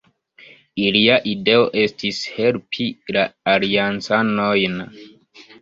Ilia 0.85 1.17
ideo 1.33 1.67
estis 1.83 2.21
helpi 2.37 2.87
la 3.19 3.27
Aliancanojn. 3.55 4.83